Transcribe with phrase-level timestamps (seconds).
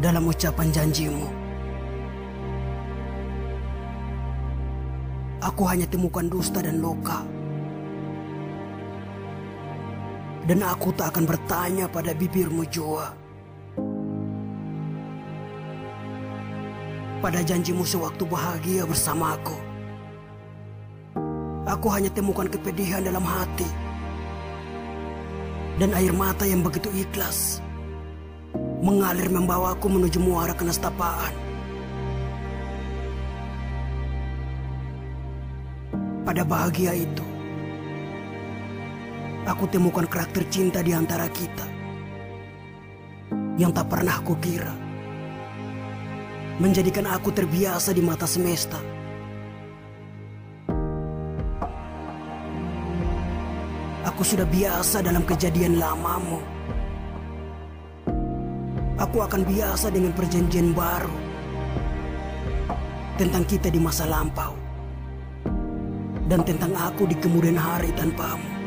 [0.00, 1.28] dalam ucapan janjimu.
[5.44, 7.20] Aku hanya temukan dusta dan loka.
[10.48, 13.12] Dan aku tak akan bertanya pada bibirmu jua.
[17.20, 19.56] Pada janjimu sewaktu bahagia bersamaku.
[21.68, 23.68] Aku hanya temukan kepedihan dalam hati.
[25.76, 27.60] Dan air mata yang begitu ikhlas
[28.80, 31.34] mengalir membawaku menuju muara kenestapaan.
[36.24, 37.26] Pada bahagia itu,
[39.48, 41.66] aku temukan karakter cinta di antara kita
[43.58, 44.72] yang tak pernah kukira
[46.60, 48.76] menjadikan aku terbiasa di mata semesta.
[54.04, 56.59] Aku sudah biasa dalam kejadian lamamu.
[59.00, 61.16] Aku akan biasa dengan perjanjian baru
[63.16, 64.52] tentang kita di masa lampau
[66.28, 68.59] dan tentang aku di kemudian hari tanpamu.